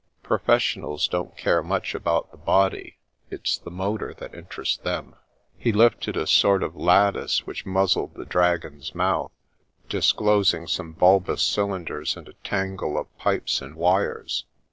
Professionals 0.23 1.07
don't 1.07 1.37
care 1.37 1.61
much 1.61 1.93
about 1.93 2.31
the 2.31 2.37
body; 2.37 2.97
it's 3.29 3.59
the 3.59 3.69
motor 3.69 4.15
that 4.15 4.33
interests 4.33 4.77
them." 4.77 5.15
He 5.59 5.71
lifted 5.71 6.17
a 6.17 6.25
sort 6.25 6.63
of 6.63 6.75
lattice 6.75 7.45
which 7.45 7.67
muzzled 7.67 8.15
the 8.15 8.25
dragon's 8.25 8.95
mouth, 8.95 9.31
disclosing 9.89 10.65
some 10.65 10.93
bulbous 10.93 11.43
cylinders 11.43 12.17
and 12.17 12.27
a 12.27 12.33
tangle 12.43 12.97
of 12.97 13.15
pipes 13.19 13.61
and 13.61 13.75
wires. 13.75 14.45